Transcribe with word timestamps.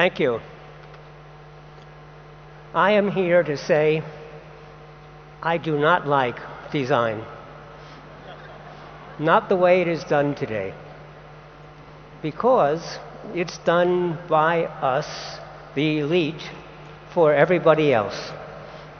Thank 0.00 0.18
you. 0.18 0.40
I 2.72 2.92
am 2.92 3.10
here 3.10 3.42
to 3.42 3.54
say 3.58 4.02
I 5.42 5.58
do 5.58 5.78
not 5.78 6.08
like 6.08 6.38
design. 6.72 7.22
Not 9.18 9.50
the 9.50 9.56
way 9.56 9.82
it 9.82 9.88
is 9.88 10.02
done 10.04 10.34
today. 10.34 10.72
Because 12.22 12.98
it's 13.34 13.58
done 13.58 14.18
by 14.26 14.64
us, 14.94 15.38
the 15.74 15.98
elite, 15.98 16.48
for 17.12 17.34
everybody 17.34 17.92
else. 17.92 18.30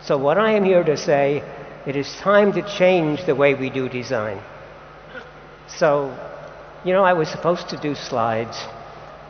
So, 0.03 0.19
what 0.19 0.37
I 0.37 0.53
am 0.53 0.65
here 0.65 0.85
to 0.85 0.99
say, 0.99 1.43
it 1.87 1.97
is 1.97 2.15
time 2.17 2.53
to 2.53 2.63
change 2.77 3.25
the 3.25 3.35
way 3.35 3.55
we 3.55 3.71
do 3.71 3.89
design. 3.89 4.39
So, 5.67 6.13
you 6.85 6.93
know, 6.93 7.05
I 7.05 7.15
was 7.15 7.31
supposed 7.31 7.71
to 7.71 7.79
do 7.79 7.95
slides, 7.95 8.59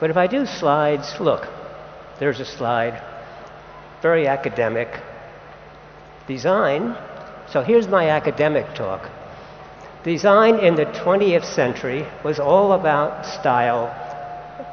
but 0.00 0.10
if 0.10 0.16
I 0.16 0.26
do 0.26 0.46
slides, 0.46 1.20
look, 1.20 1.46
there's 2.20 2.38
a 2.38 2.44
slide, 2.44 3.02
very 4.02 4.28
academic. 4.28 4.88
Design, 6.28 6.94
so 7.50 7.62
here's 7.62 7.88
my 7.88 8.10
academic 8.10 8.74
talk. 8.74 9.10
Design 10.04 10.58
in 10.58 10.74
the 10.74 10.84
20th 10.84 11.46
century 11.46 12.06
was 12.22 12.38
all 12.38 12.72
about 12.74 13.24
style, 13.24 13.88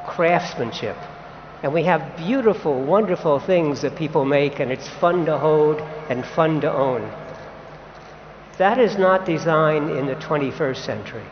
craftsmanship. 0.06 0.98
And 1.64 1.74
we 1.74 1.84
have 1.84 2.18
beautiful, 2.18 2.84
wonderful 2.84 3.40
things 3.40 3.82
that 3.82 3.96
people 3.96 4.26
make, 4.26 4.60
and 4.60 4.70
it's 4.70 4.88
fun 4.88 5.26
to 5.26 5.38
hold 5.38 5.80
and 6.10 6.26
fun 6.26 6.62
to 6.62 6.72
own. 6.72 7.02
That 8.58 8.78
is 8.78 8.98
not 8.98 9.26
design 9.26 9.90
in 9.90 10.06
the 10.06 10.16
21st 10.16 10.86
century. 10.86 11.26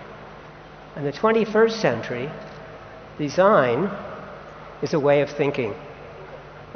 In 0.95 1.03
the 1.03 1.11
21st 1.11 1.71
century, 1.71 2.29
design 3.17 3.91
is 4.81 4.93
a 4.93 4.99
way 4.99 5.21
of 5.21 5.29
thinking, 5.29 5.75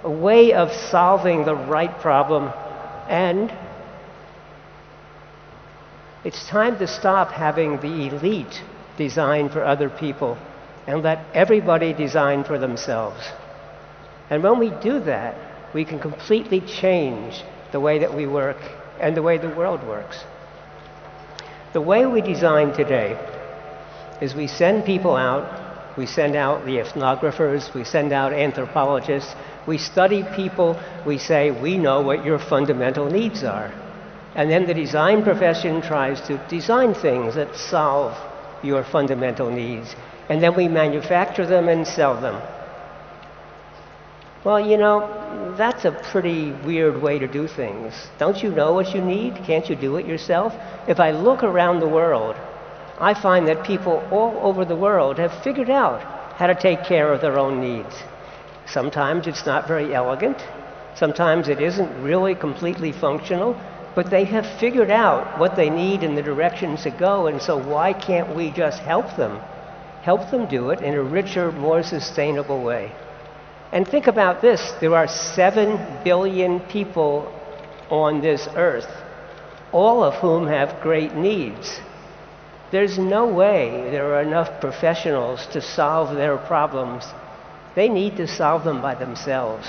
a 0.04 0.10
way 0.10 0.54
of 0.54 0.72
solving 0.72 1.46
the 1.46 1.56
right 1.56 2.00
problem, 2.00 2.52
and 3.08 3.54
it's 6.24 6.48
time 6.48 6.78
to 6.80 6.88
stop 6.88 7.32
having 7.32 7.80
the 7.80 8.08
elite 8.08 8.62
design 8.98 9.50
for 9.50 9.64
other 9.64 9.90
people 9.90 10.38
and 10.86 11.04
let 11.04 11.26
everybody 11.34 11.94
design 11.94 12.44
for 12.44 12.58
themselves. 12.58 13.24
And 14.30 14.44
when 14.44 14.60
we 14.60 14.70
do 14.82 15.00
that, 15.02 15.36
we 15.74 15.86
can 15.86 16.00
completely 16.00 16.62
change 16.62 17.44
the 17.72 17.80
way 17.80 18.00
that 18.00 18.14
we 18.14 18.26
work 18.26 18.58
and 19.00 19.16
the 19.16 19.22
way 19.22 19.38
the 19.38 19.50
world 19.50 19.86
works. 19.88 20.24
The 21.74 21.82
way 21.82 22.06
we 22.06 22.22
design 22.22 22.74
today 22.74 23.18
is 24.22 24.34
we 24.34 24.48
send 24.48 24.86
people 24.86 25.16
out, 25.16 25.59
we 25.98 26.06
send 26.06 26.36
out 26.36 26.66
the 26.66 26.78
ethnographers, 26.78 27.74
we 27.74 27.84
send 27.84 28.14
out 28.14 28.34
anthropologists, 28.34 29.36
we 29.68 29.78
study 29.78 30.24
people, 30.36 30.80
we 31.06 31.18
say, 31.18 31.52
we 31.52 31.78
know 31.78 32.02
what 32.02 32.26
your 32.26 32.40
fundamental 32.40 33.10
needs 33.10 33.44
are. 33.44 33.74
And 34.36 34.50
then 34.50 34.66
the 34.66 34.74
design 34.74 35.24
profession 35.24 35.82
tries 35.82 36.22
to 36.28 36.38
design 36.48 36.94
things 36.94 37.36
that 37.36 37.56
solve 37.56 38.18
your 38.64 38.84
fundamental 38.84 39.50
needs. 39.50 39.96
And 40.30 40.42
then 40.42 40.56
we 40.56 40.68
manufacture 40.68 41.46
them 41.46 41.68
and 41.68 41.86
sell 41.86 42.20
them. 42.20 42.42
Well, 44.44 44.60
you 44.60 44.78
know, 44.78 45.54
that's 45.58 45.84
a 45.84 45.92
pretty 45.92 46.52
weird 46.52 47.02
way 47.02 47.20
to 47.20 47.28
do 47.28 47.48
things. 47.48 47.94
Don't 48.18 48.42
you 48.42 48.50
know 48.50 48.74
what 48.74 48.96
you 48.96 49.02
need? 49.02 49.36
Can't 49.46 49.70
you 49.70 49.76
do 49.76 49.98
it 49.98 50.06
yourself? 50.06 50.54
If 50.88 51.00
I 51.00 51.12
look 51.12 51.44
around 51.44 51.82
the 51.82 51.90
world, 51.90 52.36
I 53.00 53.14
find 53.14 53.48
that 53.48 53.64
people 53.64 54.06
all 54.12 54.38
over 54.42 54.66
the 54.66 54.76
world 54.76 55.20
have 55.20 55.44
figured 55.44 55.70
out 55.70 56.02
how 56.38 56.48
to 56.48 56.56
take 56.56 56.84
care 56.84 57.14
of 57.14 57.22
their 57.22 57.40
own 57.40 57.62
needs. 57.62 57.96
Sometimes 58.66 59.26
it's 59.26 59.46
not 59.46 59.68
very 59.68 59.94
elegant, 59.94 60.38
sometimes 60.96 61.48
it 61.48 61.62
isn't 61.62 62.04
really 62.04 62.36
completely 62.36 62.92
functional, 62.92 63.60
but 63.96 64.10
they 64.10 64.26
have 64.26 64.46
figured 64.60 64.92
out 64.92 65.40
what 65.40 65.56
they 65.56 65.70
need 65.70 66.04
and 66.04 66.18
the 66.18 66.22
directions 66.22 66.84
to 66.84 66.92
go, 66.92 67.28
and 67.28 67.42
so 67.42 67.58
why 67.58 67.94
can't 67.94 68.36
we 68.36 68.52
just 68.52 68.80
help 68.80 69.16
them? 69.16 69.40
Help 70.02 70.30
them 70.30 70.46
do 70.48 70.70
it 70.70 70.82
in 70.82 70.94
a 70.94 71.02
richer, 71.02 71.52
more 71.52 71.84
sustainable 71.84 72.62
way. 72.64 72.92
And 73.72 73.88
think 73.88 74.08
about 74.08 74.42
this 74.42 74.74
there 74.80 74.96
are 74.96 75.08
7 75.08 76.04
billion 76.04 76.60
people 76.62 77.32
on 77.90 78.22
this 78.22 78.48
earth, 78.56 78.90
all 79.72 80.04
of 80.04 80.16
whom 80.16 80.48
have 80.48 80.82
great 80.82 81.16
needs. 81.16 81.80
There's 82.72 83.00
no 83.00 83.26
way 83.26 83.90
there 83.90 84.14
are 84.14 84.22
enough 84.22 84.62
professionals 84.62 85.48
to 85.48 85.62
solve 85.62 86.16
their 86.16 86.38
problems. 86.38 87.04
They 87.76 87.90
need 87.90 88.18
to 88.18 88.28
solve 88.28 88.64
them 88.64 88.82
by 88.82 88.96
themselves. 88.96 89.68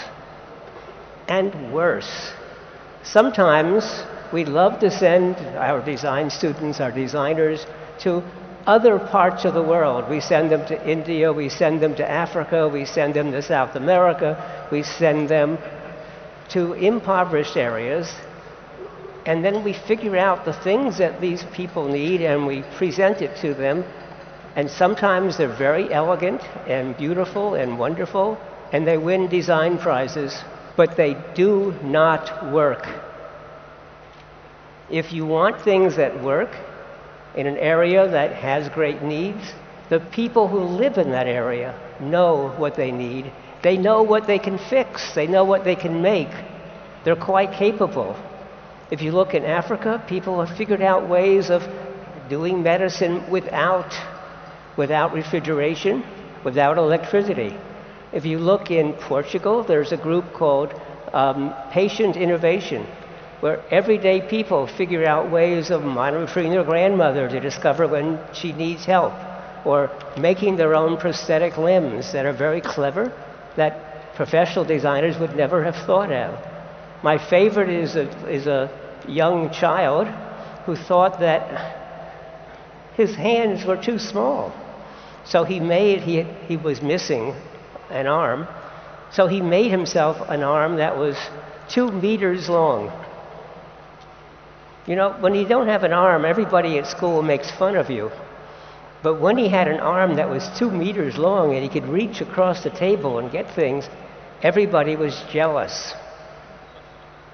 And 1.27 1.73
worse, 1.73 2.33
sometimes 3.03 4.05
we 4.33 4.45
love 4.45 4.81
to 4.81 4.91
send 4.91 5.37
our 5.57 5.83
design 5.83 6.29
students, 6.29 6.81
our 6.81 6.93
designers, 6.93 7.67
to 8.01 8.23
other 8.67 8.99
parts 8.99 9.45
of 9.45 9.55
the 9.55 9.63
world. 9.63 10.11
We 10.11 10.21
send 10.21 10.51
them 10.51 10.67
to 10.67 10.89
India, 10.89 11.33
we 11.33 11.49
send 11.49 11.81
them 11.81 11.95
to 11.97 12.09
Africa, 12.09 12.69
we 12.69 12.85
send 12.85 13.15
them 13.15 13.33
to 13.33 13.41
South 13.41 13.77
America, 13.77 14.69
we 14.71 14.83
send 14.83 15.29
them 15.29 15.59
to 16.51 16.75
impoverished 16.75 17.57
areas 17.57 18.13
and 19.27 19.45
then 19.45 19.63
we 19.63 19.73
figure 19.73 20.17
out 20.17 20.45
the 20.45 20.53
things 20.53 20.99
that 20.99 21.21
these 21.21 21.45
people 21.53 21.89
need 21.89 22.23
and 22.23 22.47
we 22.47 22.63
present 22.77 23.21
it 23.23 23.37
to 23.37 23.55
them. 23.55 23.85
And 24.57 24.71
sometimes 24.71 25.37
they're 25.37 25.49
very 25.57 25.93
elegant 25.93 26.43
and 26.67 26.97
beautiful 26.97 27.55
and 27.55 27.79
wonderful, 27.79 28.39
and 28.73 28.87
they 28.87 28.99
win 28.99 29.29
design 29.29 29.79
prizes, 29.79 30.37
but 30.77 30.97
they 30.97 31.17
do 31.35 31.75
not 31.83 32.53
work. 32.53 32.87
If 34.91 35.13
you 35.13 35.25
want 35.25 35.61
things 35.61 35.97
that 35.97 36.23
work 36.23 36.51
in 37.37 37.47
an 37.47 37.59
area 37.59 38.09
that 38.09 38.33
has 38.35 38.69
great 38.71 39.03
needs, 39.03 39.53
the 39.89 40.01
people 40.01 40.49
who 40.49 40.61
live 40.61 40.99
in 40.99 41.11
that 41.11 41.27
area 41.27 41.79
know 42.01 42.55
what 42.57 42.75
they 42.75 42.91
need. 42.91 43.31
They 43.63 43.77
know 43.77 44.03
what 44.03 44.27
they 44.27 44.39
can 44.39 44.59
fix, 44.59 45.15
they 45.15 45.27
know 45.27 45.45
what 45.45 45.65
they 45.65 45.77
can 45.77 46.01
make. 46.01 46.31
They're 47.05 47.17
quite 47.17 47.53
capable. 47.53 48.17
If 48.91 49.03
you 49.03 49.13
look 49.13 49.35
in 49.35 49.45
Africa, 49.45 50.03
people 50.09 50.45
have 50.45 50.57
figured 50.57 50.83
out 50.83 51.09
ways 51.09 51.49
of 51.49 51.63
doing 52.29 52.63
medicine 52.63 53.31
without, 53.31 53.95
without 54.77 55.13
refrigeration, 55.13 56.03
without 56.43 56.77
electricity. 56.77 57.57
If 58.13 58.25
you 58.27 58.39
look 58.39 58.73
in 58.73 58.95
Portugal, 58.95 59.63
there's 59.63 59.93
a 59.93 59.97
group 59.97 60.33
called 60.33 60.75
um, 61.13 61.55
Patient 61.71 62.17
Innovation, 62.17 62.85
where 63.39 63.63
everyday 63.71 64.29
people 64.29 64.67
figure 64.67 65.07
out 65.07 65.31
ways 65.31 65.71
of 65.71 65.85
monitoring 65.85 66.51
their 66.51 66.65
grandmother 66.65 67.29
to 67.29 67.39
discover 67.39 67.87
when 67.87 68.19
she 68.33 68.53
needs 68.53 68.85
help, 68.85 69.15
or 69.65 69.91
making 70.19 70.57
their 70.57 70.75
own 70.75 70.97
prosthetic 70.97 71.57
limbs 71.57 72.11
that 72.11 72.27
are 72.27 72.33
very 72.33 72.61
clever 72.61 73.13
that 73.55 74.15
professional 74.17 74.65
designers 74.65 75.17
would 75.19 75.37
never 75.37 75.63
have 75.63 75.77
thought 75.77 76.11
of. 76.11 76.39
My 77.03 77.19
favorite 77.19 77.71
is 77.71 77.97
a, 77.97 78.09
is 78.29 78.47
a 78.47 78.71
young 79.09 79.51
child 79.51 80.07
who 80.67 80.77
thought 80.77 81.21
that 81.21 81.77
his 82.95 83.15
hands 83.15 83.65
were 83.65 83.77
too 83.77 83.99
small. 83.99 84.53
So 85.25 85.45
he 85.45 85.61
made, 85.61 86.01
he, 86.01 86.23
he 86.23 86.57
was 86.57 86.83
missing 86.83 87.35
an 87.91 88.07
arm. 88.07 88.47
So 89.13 89.27
he 89.27 89.41
made 89.41 89.71
himself 89.71 90.29
an 90.29 90.43
arm 90.43 90.77
that 90.77 90.97
was 90.97 91.17
two 91.69 91.91
meters 91.91 92.49
long. 92.49 92.93
You 94.87 94.97
know, 94.97 95.13
when 95.21 95.35
you 95.35 95.47
don't 95.47 95.69
have 95.69 95.85
an 95.85 95.93
arm, 95.93 96.25
everybody 96.25 96.79
at 96.79 96.87
school 96.87 97.23
makes 97.23 97.51
fun 97.51 97.77
of 97.77 97.91
you. 97.91 98.11
But 99.03 99.21
when 99.21 99.39
he 99.39 99.49
had 99.49 99.69
an 99.69 99.81
arm 99.81 100.17
that 100.17 100.29
was 100.29 100.49
two 100.59 100.71
meters 100.71 101.17
long 101.17 101.55
and 101.55 101.63
he 101.63 101.69
could 101.69 101.89
reach 101.89 102.21
across 102.21 102.63
the 102.63 102.71
table 102.71 103.19
and 103.19 103.31
get 103.31 103.55
things, 103.55 103.89
everybody 104.43 104.97
was 104.97 105.23
jealous. 105.33 105.95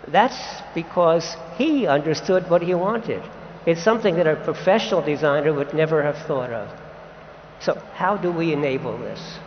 That's 0.08 0.62
because 0.74 1.36
he 1.56 1.86
understood 1.86 2.48
what 2.48 2.62
he 2.62 2.74
wanted. 2.74 3.22
It's 3.66 3.82
something 3.82 4.14
that 4.16 4.26
a 4.26 4.36
professional 4.36 5.02
designer 5.02 5.52
would 5.52 5.74
never 5.74 6.02
have 6.02 6.16
thought 6.26 6.50
of. 6.50 6.68
So, 7.60 7.74
how 7.94 8.16
do 8.16 8.30
we 8.30 8.52
enable 8.52 8.96
this? 8.98 9.38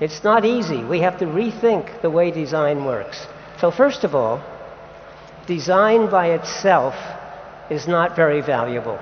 It's 0.00 0.24
not 0.24 0.44
easy. 0.44 0.82
We 0.82 1.00
have 1.00 1.18
to 1.18 1.26
rethink 1.26 2.02
the 2.02 2.10
way 2.10 2.30
design 2.30 2.84
works. 2.84 3.26
So, 3.60 3.70
first 3.70 4.02
of 4.02 4.14
all, 4.14 4.42
design 5.46 6.10
by 6.10 6.30
itself 6.30 6.94
is 7.70 7.86
not 7.86 8.16
very 8.16 8.40
valuable. 8.40 8.98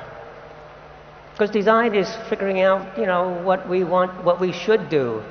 Because 1.33 1.51
design 1.51 1.95
is 1.95 2.15
figuring 2.29 2.61
out, 2.61 2.99
you 2.99 3.07
know, 3.07 3.43
what 3.43 3.69
we 3.69 3.85
want, 3.85 4.25
what 4.25 4.41
we 4.41 4.53
should 4.53 4.89
do, 4.89 5.23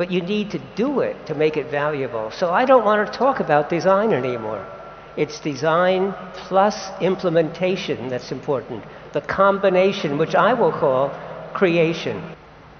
but 0.00 0.10
you 0.10 0.22
need 0.22 0.50
to 0.50 0.58
do 0.76 1.00
it 1.00 1.26
to 1.26 1.34
make 1.34 1.58
it 1.58 1.70
valuable. 1.70 2.30
So 2.30 2.50
I 2.50 2.64
don't 2.64 2.86
want 2.86 3.06
to 3.06 3.18
talk 3.18 3.38
about 3.38 3.68
design 3.68 4.14
anymore. 4.14 4.64
It's 5.14 5.38
design 5.40 6.14
plus 6.48 6.88
implementation 7.02 8.08
that's 8.08 8.32
important. 8.32 8.82
The 9.12 9.20
combination, 9.20 10.16
which 10.16 10.34
I 10.34 10.54
will 10.54 10.72
call 10.72 11.10
creation. 11.52 12.16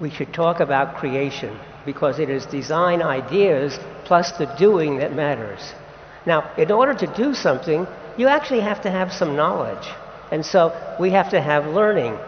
We 0.01 0.09
should 0.09 0.33
talk 0.33 0.61
about 0.61 0.97
creation. 0.97 1.53
because 1.85 2.19
it 2.19 2.31
is 2.31 2.47
design 2.47 3.03
ideas 3.03 3.79
plus 4.05 4.33
the 4.33 4.47
doing 4.67 4.99
that 4.99 5.15
matters. 5.15 5.63
Now, 6.25 6.51
in 6.57 6.71
order 6.71 6.95
to 6.95 7.07
do 7.25 7.35
something, 7.35 7.87
you 8.17 8.29
actually 8.29 8.61
have 8.61 8.81
to 8.83 8.91
have 8.91 9.13
some 9.13 9.37
knowledge. 9.37 9.87
And 10.31 10.45
so 10.45 10.61
we 10.99 11.11
have 11.11 11.31
to 11.31 11.41
have 11.41 11.67
learning. 11.67 12.19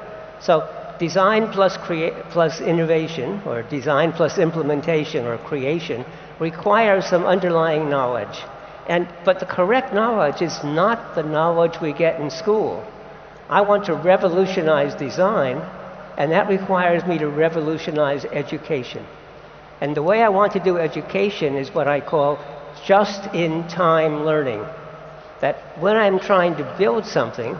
So 0.40 0.54
design 1.02 1.50
plus, 1.50 1.76
crea- 1.76 2.14
plus 2.30 2.60
innovation, 2.60 3.42
or 3.44 3.62
design 3.62 4.12
plus 4.12 4.38
implementation 4.38 5.26
or 5.26 5.36
creation, 5.38 6.04
requires 6.38 7.04
some 7.04 7.24
underlying 7.24 7.90
knowledge. 7.90 8.36
And, 8.86 9.08
but 9.24 9.40
the 9.40 9.46
correct 9.46 9.92
knowledge 9.92 10.42
is 10.42 10.62
not 10.62 11.16
the 11.16 11.24
knowledge 11.24 11.80
we 11.80 11.92
get 11.92 12.20
in 12.20 12.30
school. 12.30 12.86
I 13.48 13.62
want 13.62 13.84
to 13.86 13.94
revolutionize 13.94 14.94
design, 14.94 15.56
and 16.18 16.30
that 16.30 16.48
requires 16.48 17.04
me 17.04 17.18
to 17.18 17.28
revolutionize 17.28 18.24
education. 18.26 19.04
And 19.80 19.96
the 19.96 20.04
way 20.04 20.22
I 20.22 20.28
want 20.28 20.52
to 20.52 20.60
do 20.60 20.78
education 20.78 21.56
is 21.56 21.74
what 21.74 21.88
I 21.88 21.98
call 22.00 22.38
just 22.86 23.34
in 23.34 23.66
time 23.66 24.24
learning. 24.24 24.64
That 25.40 25.56
when 25.80 25.96
I'm 25.96 26.20
trying 26.20 26.54
to 26.58 26.74
build 26.78 27.04
something, 27.06 27.58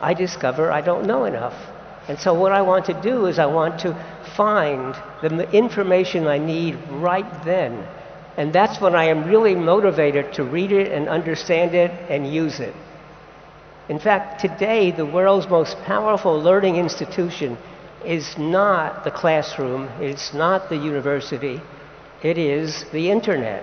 I 0.00 0.14
discover 0.14 0.72
I 0.72 0.80
don't 0.80 1.04
know 1.04 1.26
enough. 1.26 1.58
And 2.08 2.18
so, 2.18 2.34
what 2.34 2.52
I 2.52 2.62
want 2.62 2.86
to 2.86 3.00
do 3.02 3.26
is, 3.26 3.38
I 3.38 3.46
want 3.46 3.80
to 3.80 3.94
find 4.36 4.94
the 5.22 5.50
information 5.52 6.26
I 6.26 6.38
need 6.38 6.76
right 6.90 7.44
then. 7.44 7.86
And 8.36 8.52
that's 8.52 8.80
when 8.80 8.94
I 8.94 9.04
am 9.04 9.24
really 9.24 9.54
motivated 9.54 10.32
to 10.34 10.44
read 10.44 10.72
it 10.72 10.92
and 10.92 11.08
understand 11.08 11.74
it 11.74 11.90
and 12.08 12.32
use 12.32 12.60
it. 12.60 12.74
In 13.88 13.98
fact, 13.98 14.40
today, 14.40 14.92
the 14.92 15.04
world's 15.04 15.48
most 15.48 15.76
powerful 15.84 16.40
learning 16.40 16.76
institution 16.76 17.58
is 18.04 18.38
not 18.38 19.04
the 19.04 19.10
classroom, 19.10 19.88
it's 20.00 20.32
not 20.32 20.68
the 20.68 20.76
university, 20.76 21.60
it 22.22 22.38
is 22.38 22.84
the 22.92 23.10
internet, 23.10 23.62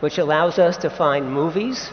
which 0.00 0.18
allows 0.18 0.58
us 0.58 0.76
to 0.76 0.90
find 0.90 1.32
movies, 1.32 1.90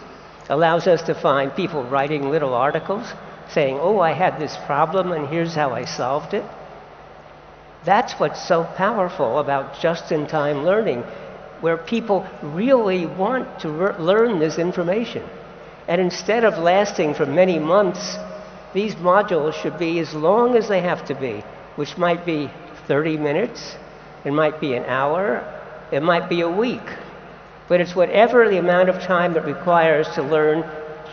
allows 0.49 0.85
us 0.85 1.01
to 1.03 1.15
find 1.15 1.55
people 1.55 1.83
writing 1.85 2.29
little 2.29 2.53
articles 2.53 3.13
saying, 3.53 3.77
Oh, 3.79 3.99
I 3.99 4.13
had 4.13 4.39
this 4.39 4.57
problem 4.65 5.11
and 5.11 5.27
here's 5.27 5.55
how 5.55 5.71
I 5.71 5.85
solved 5.85 6.33
it. 6.33 6.45
That's 7.83 8.13
what's 8.13 8.45
so 8.45 8.63
powerful 8.63 9.39
about 9.39 9.79
just 9.79 10.11
in 10.11 10.27
time 10.27 10.63
learning, 10.63 11.01
where 11.61 11.77
people 11.77 12.27
really 12.41 13.05
want 13.05 13.59
to 13.61 13.69
re- 13.69 13.97
learn 13.97 14.39
this 14.39 14.59
information. 14.59 15.27
And 15.87 15.99
instead 15.99 16.43
of 16.43 16.57
lasting 16.59 17.15
for 17.15 17.25
many 17.25 17.57
months, 17.57 18.17
these 18.73 18.95
modules 18.95 19.53
should 19.53 19.77
be 19.77 19.99
as 19.99 20.13
long 20.13 20.55
as 20.55 20.67
they 20.67 20.81
have 20.81 21.05
to 21.05 21.15
be, 21.15 21.43
which 21.75 21.97
might 21.97 22.25
be 22.25 22.49
30 22.87 23.17
minutes, 23.17 23.75
it 24.23 24.31
might 24.31 24.61
be 24.61 24.75
an 24.75 24.85
hour, 24.85 25.43
it 25.91 26.03
might 26.03 26.29
be 26.29 26.41
a 26.41 26.49
week. 26.49 26.87
But 27.67 27.81
it's 27.81 27.95
whatever 27.95 28.47
the 28.47 28.59
amount 28.59 28.89
of 28.89 29.01
time 29.01 29.35
it 29.35 29.43
requires 29.43 30.07
to 30.09 30.21
learn 30.21 30.63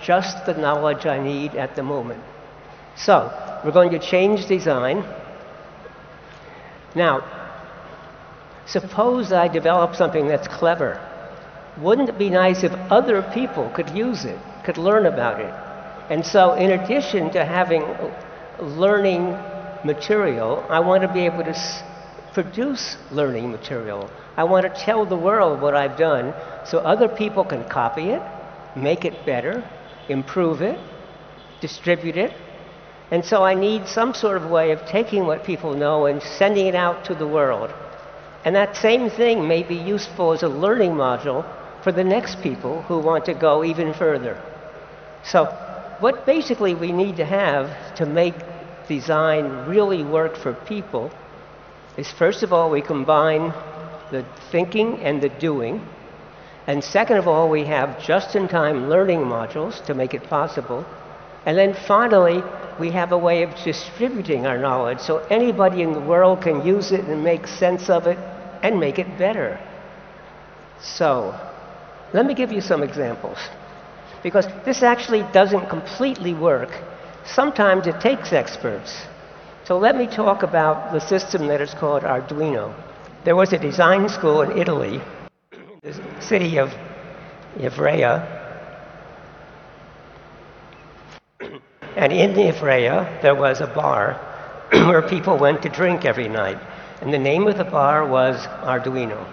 just 0.03 0.47
the 0.47 0.55
knowledge 0.55 1.07
I 1.07 1.19
need 1.23 1.55
at 1.55 1.77
the 1.77 1.83
moment. 1.83 2.23
So, 2.97 3.31
we're 3.65 3.73
going 3.73 3.91
to 3.91 3.99
change 3.99 4.47
design. 4.47 5.05
Now, 6.95 7.23
suppose 8.67 9.33
I 9.33 9.49
develop 9.49 9.95
something 9.95 10.27
that's 10.27 10.49
clever. 10.49 11.01
Wouldn't 11.79 12.09
it 12.09 12.19
be 12.19 12.31
nice 12.31 12.65
if 12.65 12.73
other 12.91 13.23
people 13.35 13.71
could 13.71 13.91
use 13.91 14.25
it, 14.25 14.39
could 14.65 14.79
learn 14.79 15.07
about 15.07 15.41
it? 15.41 15.55
And 16.11 16.25
so, 16.25 16.55
in 16.55 16.73
addition 16.73 17.31
to 17.31 17.45
having 17.45 17.85
learning 18.59 19.37
material, 19.85 20.65
I 20.69 20.81
want 20.81 21.03
to 21.03 21.13
be 21.13 21.21
able 21.21 21.45
to 21.45 21.55
produce 22.33 22.97
learning 23.11 23.51
material. 23.51 24.11
I 24.37 24.45
want 24.45 24.65
to 24.65 24.81
tell 24.81 25.05
the 25.05 25.17
world 25.17 25.61
what 25.61 25.75
I've 25.75 25.97
done 25.97 26.35
so 26.65 26.79
other 26.79 27.09
people 27.09 27.45
can 27.45 27.65
copy 27.69 28.11
it, 28.11 28.23
make 28.77 29.05
it 29.05 29.27
better, 29.27 29.69
improve 30.09 30.63
it, 30.63 30.79
distribute 31.61 32.17
it. 32.17 32.33
And 33.11 33.25
so 33.25 33.43
I 33.43 33.55
need 33.55 33.87
some 33.89 34.13
sort 34.15 34.37
of 34.37 34.51
way 34.51 34.71
of 34.71 34.85
taking 34.87 35.27
what 35.27 35.45
people 35.45 35.75
know 35.75 36.07
and 36.07 36.23
sending 36.23 36.67
it 36.67 36.75
out 36.75 37.05
to 37.07 37.15
the 37.15 37.27
world. 37.27 37.73
And 38.45 38.55
that 38.55 38.77
same 38.77 39.11
thing 39.11 39.49
may 39.49 39.63
be 39.63 39.75
useful 39.75 40.33
as 40.33 40.43
a 40.43 40.49
learning 40.49 40.93
module 40.93 41.45
for 41.83 41.93
the 41.93 42.05
next 42.05 42.43
people 42.43 42.83
who 42.83 42.99
want 42.99 43.25
to 43.27 43.35
go 43.35 43.65
even 43.65 43.95
further. 43.95 44.41
So, 45.25 45.47
what 46.01 46.27
basically 46.27 46.75
we 46.75 46.93
need 46.93 47.17
to 47.17 47.25
have 47.25 47.95
to 47.97 48.07
make 48.07 48.35
design 48.87 49.67
really 49.67 50.05
work 50.05 50.37
for 50.37 50.55
people 50.55 51.11
is 51.97 52.11
first 52.11 52.43
of 52.43 52.53
all, 52.53 52.71
we 52.71 52.81
combine 52.81 53.53
the 54.11 54.25
thinking 54.51 55.01
and 55.01 55.21
the 55.21 55.29
doing. 55.29 55.87
And 56.69 56.85
second 56.85 57.17
of 57.17 57.27
all, 57.27 57.49
we 57.49 57.65
have 57.65 57.99
just 57.99 58.37
in 58.37 58.47
time 58.47 58.91
learning 58.91 59.21
modules 59.21 59.83
to 59.87 59.95
make 59.95 60.13
it 60.13 60.25
possible. 60.25 60.85
And 61.47 61.57
then 61.57 61.73
finally, 61.73 62.43
we 62.79 62.91
have 62.91 63.11
a 63.13 63.17
way 63.17 63.43
of 63.43 63.55
distributing 63.65 64.47
our 64.47 64.59
knowledge 64.59 65.01
so 65.01 65.17
anybody 65.31 65.81
in 65.81 65.95
the 65.95 66.01
world 66.01 66.43
can 66.43 66.67
use 66.67 66.93
it 66.93 67.07
and 67.07 67.25
make 67.25 67.47
sense 67.47 67.89
of 67.89 68.07
it 68.07 68.19
and 68.63 68.79
make 68.79 68.99
it 68.99 69.17
better. 69.17 69.59
So, 70.79 71.35
let 72.13 72.27
me 72.27 72.35
give 72.35 72.53
you 72.53 72.61
some 72.61 72.83
examples. 72.83 73.39
Because 74.23 74.47
this 74.67 74.83
actually 74.83 75.23
doesn't 75.33 75.71
completely 75.71 76.35
work. 76.35 76.71
Sometimes 77.25 77.87
it 77.87 77.99
takes 77.99 78.35
experts. 78.35 79.07
So, 79.65 79.79
let 79.79 79.97
me 79.97 80.07
talk 80.07 80.43
about 80.43 80.93
the 80.93 81.01
system 81.01 81.47
that 81.47 81.63
is 81.63 81.73
called 81.73 82.03
Arduino. 82.03 82.75
There 83.25 83.37
was 83.37 83.55
a 83.55 83.59
design 83.59 84.07
school 84.11 84.43
in 84.43 84.59
Italy, 84.59 85.01
the 85.97 86.21
city 86.21 86.59
of 86.59 86.73
Ivrea, 87.59 88.39
And 91.99 92.13
in 92.13 92.35
Ivrea, 92.35 93.21
there 93.23 93.35
was 93.35 93.61
a 93.61 93.67
bar 93.67 94.15
where 94.71 95.03
people 95.03 95.37
went 95.37 95.63
to 95.63 95.69
drink 95.69 96.05
every 96.05 96.29
night. 96.29 96.59
And 97.01 97.13
the 97.13 97.19
name 97.19 97.49
of 97.49 97.59
the 97.59 97.65
bar 97.65 98.07
was 98.07 98.47
Arduino. 98.63 99.27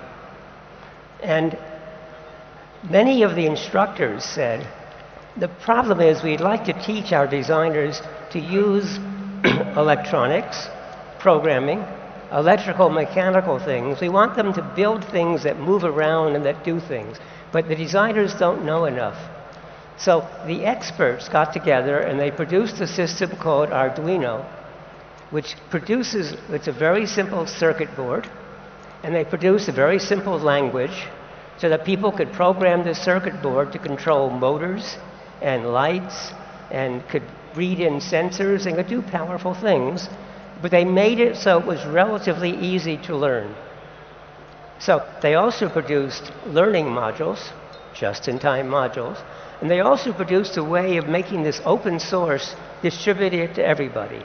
And 1.21 1.55
many 2.89 3.21
of 3.21 3.35
the 3.35 3.45
instructors 3.45 4.23
said, 4.23 4.67
the 5.37 5.47
problem 5.47 6.01
is 6.01 6.23
we'd 6.23 6.41
like 6.41 6.65
to 6.65 6.73
teach 6.81 7.13
our 7.13 7.27
designers 7.27 8.01
to 8.31 8.39
use 8.39 8.97
electronics, 9.77 10.67
programming, 11.19 11.85
electrical, 12.35 12.89
mechanical 12.89 13.59
things. 13.59 14.01
We 14.01 14.09
want 14.09 14.35
them 14.35 14.53
to 14.53 14.61
build 14.75 15.05
things 15.05 15.43
that 15.43 15.57
move 15.57 15.83
around 15.83 16.35
and 16.35 16.45
that 16.45 16.65
do 16.65 16.79
things. 16.79 17.17
But 17.51 17.69
the 17.69 17.75
designers 17.75 18.35
don't 18.35 18.65
know 18.65 18.85
enough. 18.85 19.17
So 19.97 20.27
the 20.45 20.65
experts 20.65 21.29
got 21.29 21.53
together 21.53 21.99
and 21.99 22.19
they 22.19 22.29
produced 22.31 22.81
a 22.81 22.87
system 22.87 23.31
called 23.37 23.69
Arduino, 23.69 24.45
which 25.29 25.55
produces, 25.69 26.35
it's 26.49 26.67
a 26.67 26.73
very 26.73 27.05
simple 27.05 27.47
circuit 27.47 27.95
board, 27.95 28.29
and 29.03 29.15
they 29.15 29.23
produce 29.23 29.69
a 29.69 29.71
very 29.71 29.99
simple 29.99 30.37
language 30.37 31.07
so 31.57 31.69
that 31.69 31.85
people 31.85 32.11
could 32.11 32.33
program 32.33 32.83
the 32.83 32.93
circuit 32.93 33.41
board 33.41 33.71
to 33.71 33.79
control 33.79 34.29
motors 34.29 34.97
and 35.41 35.71
lights 35.71 36.33
and 36.69 37.07
could 37.07 37.23
read 37.55 37.79
in 37.79 37.99
sensors 37.99 38.65
and 38.65 38.75
could 38.75 38.87
do 38.87 39.01
powerful 39.01 39.53
things. 39.53 40.09
But 40.61 40.71
they 40.71 40.85
made 40.85 41.19
it 41.19 41.35
so 41.35 41.59
it 41.59 41.65
was 41.65 41.85
relatively 41.85 42.51
easy 42.51 42.97
to 43.03 43.15
learn. 43.15 43.53
So 44.79 45.07
they 45.21 45.35
also 45.35 45.69
produced 45.69 46.31
learning 46.47 46.85
modules, 46.85 47.51
just 47.93 48.27
in 48.27 48.39
time 48.39 48.67
modules, 48.67 49.21
and 49.61 49.71
they 49.71 49.79
also 49.79 50.11
produced 50.11 50.57
a 50.57 50.63
way 50.63 50.97
of 50.97 51.07
making 51.07 51.43
this 51.43 51.61
open 51.65 51.99
source 51.99 52.55
distributed 52.81 53.55
to 53.55 53.65
everybody. 53.65 54.23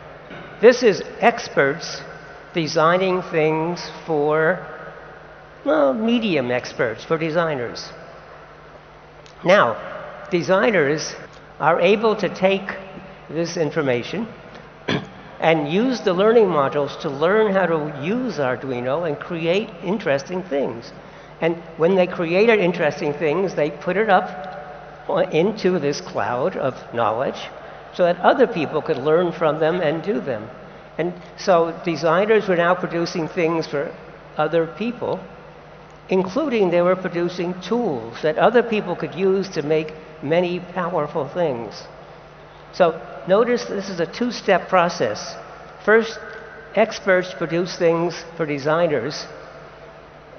This 0.61 0.83
is 0.83 1.03
experts 1.21 2.03
designing 2.53 3.23
things 3.23 3.91
for, 4.07 4.67
well, 5.65 5.95
medium 5.95 6.51
experts, 6.51 7.05
for 7.05 7.17
designers. 7.17 7.89
Now, 9.45 10.27
designers 10.31 11.15
are 11.61 11.81
able 11.81 12.17
to 12.17 12.29
take 12.29 12.77
this 13.29 13.57
information 13.57 14.27
and 15.41 15.73
use 15.73 16.03
the 16.03 16.13
learning 16.13 16.45
modules 16.45 17.01
to 17.01 17.09
learn 17.09 17.53
how 17.53 17.67
to 17.67 17.99
use 18.05 18.37
Arduino 18.37 19.09
and 19.09 19.19
create 19.19 19.71
interesting 19.83 20.43
things. 20.43 20.93
And 21.41 21.57
when 21.79 21.95
they 21.95 22.07
created 22.07 22.61
interesting 22.61 23.15
things, 23.15 23.55
they 23.55 23.71
put 23.71 23.97
it 23.97 24.11
up 24.11 24.29
into 25.33 25.79
this 25.79 26.01
cloud 26.01 26.57
of 26.57 26.75
knowledge 26.95 27.49
so 27.95 28.05
that 28.05 28.19
other 28.19 28.47
people 28.47 28.83
could 28.83 28.99
learn 28.99 29.33
from 29.33 29.59
them 29.59 29.81
and 29.81 30.03
do 30.03 30.21
them. 30.21 30.49
And 30.99 31.15
so 31.39 31.81
designers 31.85 32.47
were 32.47 32.57
now 32.57 32.75
producing 32.75 33.27
things 33.27 33.67
for 33.67 33.95
other 34.37 34.67
people, 34.67 35.19
including 36.11 36.71
they 36.71 36.83
were 36.83 36.97
producing 36.97 37.59
tools 37.63 38.21
that 38.23 38.37
other 38.37 38.63
people 38.63 38.95
could 38.95 39.15
use 39.15 39.49
to 39.51 39.63
make 39.63 39.95
many 40.23 40.61
powerful 40.61 41.27
things. 41.27 41.85
So 42.73 43.01
notice 43.29 43.65
this 43.67 43.89
is 43.89 44.00
a 44.00 44.07
two 44.07 44.31
step 44.31 44.69
process. 44.69 45.35
First, 45.85 46.19
experts 46.75 47.35
produce 47.35 47.77
things 47.77 48.25
for 48.37 48.47
designers, 48.47 49.27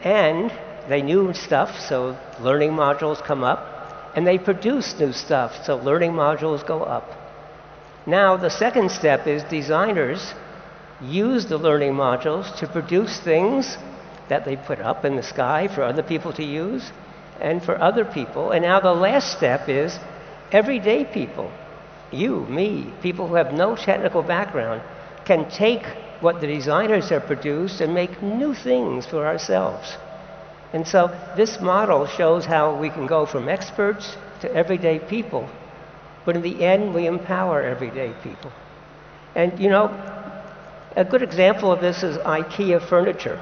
And 0.04 0.52
they 0.90 1.02
knew 1.02 1.34
stuff, 1.34 1.80
so 1.80 2.18
learning 2.40 2.72
modules 2.72 3.24
come 3.24 3.44
up, 3.44 4.14
and 4.16 4.26
they 4.26 4.38
produce 4.38 5.00
new 5.00 5.14
stuff, 5.14 5.64
so 5.64 5.78
learning 5.78 6.14
modules 6.14 6.66
go 6.66 6.82
up. 6.82 7.12
Now, 8.06 8.36
the 8.36 8.50
second 8.50 8.90
step 8.90 9.28
is 9.28 9.44
designers 9.44 10.34
use 11.02 11.46
the 11.46 11.58
learning 11.58 11.94
modules 11.94 12.56
to 12.60 12.68
produce 12.68 13.20
things 13.20 13.78
that 14.30 14.46
they 14.46 14.56
put 14.56 14.80
up 14.80 15.06
in 15.06 15.16
the 15.16 15.24
sky 15.24 15.68
for 15.68 15.84
other 15.84 16.04
people 16.04 16.34
to 16.34 16.44
use 16.44 16.92
and 17.40 17.64
for 17.64 17.80
other 17.82 18.06
people. 18.06 18.52
And 18.52 18.64
now 18.64 18.80
the 18.80 18.94
last 18.94 19.32
step 19.32 19.68
is 19.68 19.98
everyday 20.52 21.06
people, 21.06 21.52
you, 22.12 22.46
me, 22.48 22.92
people 23.02 23.28
who 23.28 23.36
have 23.36 23.54
no 23.54 23.76
technical 23.76 24.22
background, 24.22 24.82
can 25.26 25.50
take 25.50 25.86
what 26.20 26.42
the 26.42 26.48
designers 26.48 27.10
have 27.10 27.26
produced 27.26 27.82
and 27.82 27.94
make 27.94 28.22
new 28.22 28.54
things 28.54 29.06
for 29.06 29.26
ourselves. 29.26 29.98
And 30.74 30.88
so 30.88 31.08
this 31.36 31.60
model 31.60 32.06
shows 32.08 32.46
how 32.46 32.80
we 32.80 32.90
can 32.90 33.08
go 33.08 33.26
from 33.26 33.50
experts 33.50 34.16
to 34.42 34.54
everyday 34.54 35.00
people, 35.00 35.50
but 36.26 36.36
in 36.36 36.42
the 36.42 36.64
end, 36.64 36.94
we 36.94 37.08
empower 37.08 37.62
everyday 37.62 38.14
people. 38.24 38.52
And 39.36 39.60
you 39.60 39.70
know, 39.70 39.88
a 40.96 41.06
good 41.06 41.22
example 41.22 41.72
of 41.72 41.82
this 41.82 42.04
is 42.04 42.18
IKEA 42.18 42.88
furniture. 42.88 43.40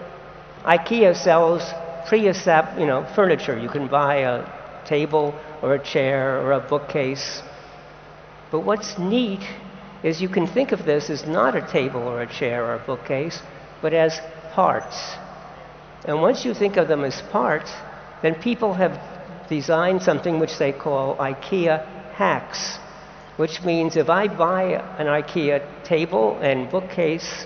IKEA 0.63 1.15
sells 1.15 1.63
pre-assembled, 2.07 2.79
you 2.79 2.85
know, 2.85 3.05
furniture. 3.15 3.57
You 3.57 3.69
can 3.69 3.87
buy 3.87 4.17
a 4.17 4.85
table 4.85 5.33
or 5.61 5.75
a 5.75 5.83
chair 5.83 6.41
or 6.41 6.53
a 6.53 6.59
bookcase. 6.59 7.41
But 8.51 8.61
what's 8.61 8.97
neat 8.97 9.43
is 10.01 10.21
you 10.21 10.29
can 10.29 10.47
think 10.47 10.71
of 10.71 10.85
this 10.85 11.09
as 11.09 11.25
not 11.25 11.55
a 11.55 11.61
table 11.61 12.01
or 12.01 12.21
a 12.21 12.27
chair 12.27 12.65
or 12.65 12.75
a 12.75 12.79
bookcase, 12.79 13.41
but 13.81 13.93
as 13.93 14.19
parts. 14.51 15.15
And 16.05 16.21
once 16.21 16.45
you 16.45 16.53
think 16.53 16.77
of 16.77 16.87
them 16.87 17.03
as 17.03 17.21
parts, 17.31 17.71
then 18.21 18.35
people 18.35 18.73
have 18.73 18.99
designed 19.49 20.01
something 20.01 20.39
which 20.39 20.57
they 20.57 20.71
call 20.71 21.17
IKEA 21.17 21.85
hacks, 22.13 22.79
which 23.37 23.63
means 23.63 23.97
if 23.97 24.09
I 24.09 24.27
buy 24.27 24.63
an 24.97 25.07
IKEA 25.07 25.83
table 25.83 26.39
and 26.39 26.69
bookcase 26.69 27.45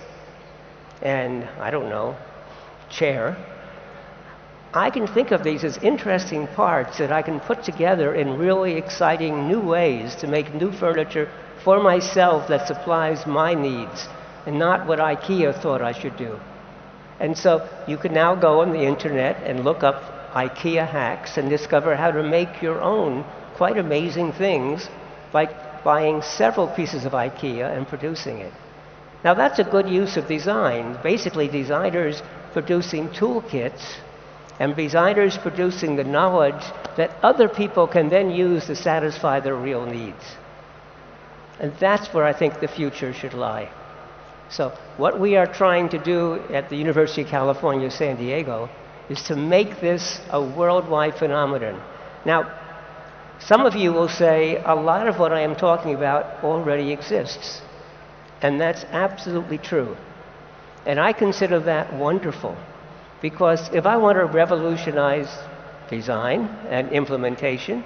and, 1.01 1.43
I 1.59 1.69
don't 1.71 1.89
know, 1.89 2.15
chair, 2.89 3.37
I 4.75 4.89
can 4.89 5.05
think 5.05 5.29
of 5.29 5.43
these 5.43 5.63
as 5.63 5.77
interesting 5.83 6.47
parts 6.47 6.97
that 6.97 7.11
I 7.11 7.21
can 7.21 7.39
put 7.39 7.63
together 7.63 8.15
in 8.15 8.39
really 8.39 8.73
exciting 8.73 9.47
new 9.47 9.59
ways 9.59 10.15
to 10.15 10.25
make 10.25 10.51
new 10.55 10.71
furniture 10.71 11.29
for 11.63 11.79
myself 11.79 12.47
that 12.47 12.65
supplies 12.65 13.27
my 13.27 13.53
needs 13.53 14.07
and 14.47 14.57
not 14.57 14.87
what 14.87 14.97
IKEA 14.97 15.53
thought 15.61 15.83
I 15.83 15.91
should 15.91 16.17
do. 16.17 16.39
And 17.19 17.37
so 17.37 17.69
you 17.87 17.97
can 17.97 18.15
now 18.15 18.33
go 18.33 18.61
on 18.61 18.71
the 18.73 18.81
internet 18.81 19.43
and 19.43 19.63
look 19.63 19.83
up 19.83 20.33
IKEA 20.33 20.87
hacks 20.89 21.37
and 21.37 21.51
discover 21.51 21.95
how 21.95 22.09
to 22.09 22.23
make 22.23 22.63
your 22.63 22.81
own 22.81 23.23
quite 23.53 23.77
amazing 23.77 24.33
things 24.33 24.89
by 25.31 25.45
buying 25.83 26.23
several 26.23 26.67
pieces 26.67 27.05
of 27.05 27.11
IKEA 27.11 27.77
and 27.77 27.87
producing 27.87 28.39
it. 28.39 28.53
Now 29.23 29.35
that's 29.35 29.59
a 29.59 29.63
good 29.63 29.87
use 29.87 30.17
of 30.17 30.27
design. 30.27 30.97
Basically, 31.03 31.47
designers 31.47 32.23
producing 32.53 33.09
toolkits 33.09 33.97
and 34.59 34.75
designers 34.75 35.37
producing 35.37 35.95
the 35.95 36.03
knowledge 36.03 36.63
that 36.97 37.11
other 37.23 37.49
people 37.49 37.87
can 37.87 38.09
then 38.09 38.29
use 38.29 38.65
to 38.65 38.75
satisfy 38.75 39.39
their 39.39 39.55
real 39.55 39.85
needs. 39.85 40.23
And 41.59 41.73
that's 41.79 42.13
where 42.13 42.25
I 42.25 42.33
think 42.33 42.59
the 42.59 42.67
future 42.67 43.13
should 43.13 43.33
lie. 43.33 43.69
So, 44.49 44.69
what 44.97 45.19
we 45.19 45.35
are 45.35 45.47
trying 45.47 45.89
to 45.89 45.97
do 45.97 46.35
at 46.51 46.69
the 46.69 46.75
University 46.75 47.23
of 47.23 47.29
California, 47.29 47.89
San 47.89 48.17
Diego, 48.17 48.69
is 49.09 49.21
to 49.23 49.35
make 49.35 49.81
this 49.81 50.19
a 50.29 50.41
worldwide 50.41 51.15
phenomenon. 51.15 51.81
Now, 52.25 52.59
some 53.39 53.65
of 53.65 53.75
you 53.75 53.91
will 53.91 54.09
say 54.09 54.61
a 54.63 54.75
lot 54.75 55.07
of 55.07 55.19
what 55.19 55.33
I 55.33 55.41
am 55.41 55.55
talking 55.55 55.95
about 55.95 56.43
already 56.43 56.91
exists. 56.91 57.61
And 58.41 58.59
that's 58.59 58.83
absolutely 58.91 59.57
true. 59.57 59.97
And 60.85 60.99
I 60.99 61.13
consider 61.13 61.59
that 61.61 61.93
wonderful. 61.93 62.55
Because 63.23 63.69
if 63.73 63.85
I 63.85 63.95
want 63.95 64.17
to 64.17 64.25
revolutionize 64.25 65.29
design 65.89 66.41
and 66.69 66.91
implementation, 66.91 67.85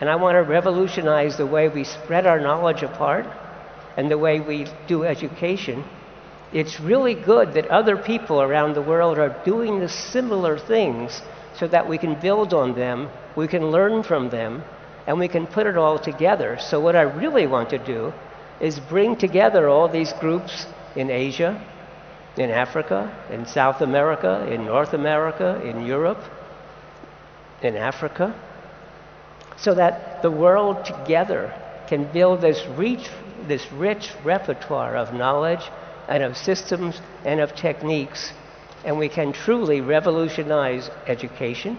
and 0.00 0.08
I 0.08 0.16
want 0.16 0.36
to 0.36 0.42
revolutionize 0.42 1.36
the 1.36 1.46
way 1.46 1.68
we 1.68 1.84
spread 1.84 2.26
our 2.26 2.40
knowledge 2.40 2.82
apart 2.82 3.26
and 3.98 4.10
the 4.10 4.16
way 4.16 4.40
we 4.40 4.66
do 4.86 5.04
education. 5.04 5.84
It's 6.50 6.80
really 6.80 7.14
good 7.14 7.52
that 7.54 7.66
other 7.68 7.98
people 7.98 8.40
around 8.40 8.74
the 8.74 8.80
world 8.80 9.18
are 9.18 9.36
doing 9.44 9.80
the 9.80 9.88
similar 9.88 10.58
things 10.58 11.20
so 11.54 11.68
that 11.68 11.86
we 11.86 11.98
can 11.98 12.18
build 12.18 12.54
on 12.54 12.74
them, 12.74 13.10
we 13.36 13.46
can 13.46 13.70
learn 13.70 14.02
from 14.02 14.30
them, 14.30 14.64
and 15.06 15.18
we 15.18 15.28
can 15.28 15.46
put 15.46 15.66
it 15.66 15.76
all 15.76 15.98
together. 15.98 16.56
So, 16.58 16.80
what 16.80 16.96
I 16.96 17.02
really 17.02 17.46
want 17.46 17.68
to 17.70 17.78
do 17.78 18.14
is 18.60 18.80
bring 18.80 19.14
together 19.16 19.68
all 19.68 19.88
these 19.88 20.14
groups 20.14 20.66
in 20.96 21.10
Asia, 21.10 21.60
in 22.36 22.50
Africa, 22.50 23.14
in 23.30 23.46
South 23.46 23.80
America, 23.80 24.46
in 24.52 24.64
North 24.64 24.92
America, 24.92 25.60
in 25.64 25.86
Europe, 25.86 26.22
in 27.62 27.76
Africa, 27.76 28.34
so 29.56 29.74
that 29.74 30.22
the 30.22 30.30
world 30.30 30.84
together 30.84 31.52
can 31.86 32.10
build 32.12 32.40
this 32.40 32.64
rich, 32.76 33.08
this 33.46 33.70
rich 33.72 34.10
repertoire 34.24 34.96
of 34.96 35.14
knowledge 35.14 35.70
and 36.08 36.22
of 36.22 36.36
systems 36.36 37.00
and 37.24 37.40
of 37.40 37.54
techniques, 37.54 38.32
and 38.84 38.98
we 38.98 39.08
can 39.08 39.32
truly 39.32 39.80
revolutionize 39.80 40.90
education 41.06 41.78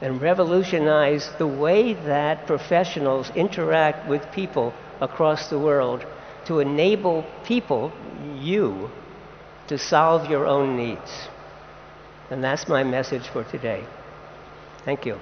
and 0.00 0.20
revolutionize 0.20 1.30
the 1.38 1.46
way 1.46 1.94
that 1.94 2.46
professionals 2.46 3.30
interact 3.34 4.08
with 4.08 4.22
people 4.32 4.72
across 5.00 5.50
the 5.50 5.58
world 5.58 6.04
to 6.46 6.60
enable 6.60 7.24
people, 7.44 7.92
you, 8.38 8.90
to 9.68 9.78
solve 9.78 10.30
your 10.30 10.46
own 10.46 10.76
needs. 10.76 11.28
And 12.30 12.42
that's 12.42 12.68
my 12.68 12.82
message 12.82 13.28
for 13.28 13.44
today. 13.44 13.84
Thank 14.84 15.06
you. 15.06 15.18